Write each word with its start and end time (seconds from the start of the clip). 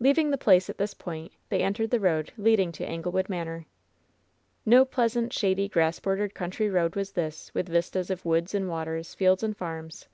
Leaving 0.00 0.32
the 0.32 0.36
place 0.36 0.68
at 0.68 0.76
this 0.76 0.92
point, 0.92 1.30
they 1.48 1.60
entered 1.62 1.90
the 1.90 2.00
road 2.00 2.32
leading 2.36 2.72
to 2.72 2.84
Anglewood 2.84 3.28
Manor. 3.28 3.64
220 4.66 4.66
LOVE'S 4.66 4.66
BITTEREST 4.66 4.66
CUP 4.66 4.70
No 4.72 4.84
pleasant, 4.84 5.32
shady, 5.32 5.68
grass 5.68 6.00
bordered 6.00 6.34
country 6.34 6.68
road 6.68 6.96
was 6.96 7.12
this, 7.12 7.54
with 7.54 7.68
vistas 7.68 8.10
of 8.10 8.24
woods 8.24 8.56
and 8.56 8.68
waters, 8.68 9.14
fields 9.14 9.44
and 9.44 9.56
farms. 9.56 10.08